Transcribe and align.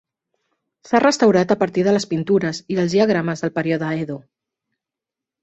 S'ha 0.91 1.01
restaurat 1.03 1.53
a 1.55 1.57
partir 1.63 1.83
de 1.87 1.93
les 1.93 2.07
pintures 2.15 2.63
i 2.77 2.79
els 2.85 2.97
diagrames 2.97 3.45
del 3.47 3.55
període 3.61 3.93
Edo. 4.01 4.19